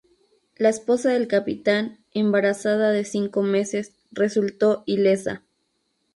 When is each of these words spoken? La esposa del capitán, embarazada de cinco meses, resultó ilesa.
La 0.55 0.69
esposa 0.69 1.09
del 1.11 1.27
capitán, 1.27 2.03
embarazada 2.11 2.89
de 2.91 3.05
cinco 3.05 3.43
meses, 3.43 3.93
resultó 4.09 4.81
ilesa. 4.87 5.43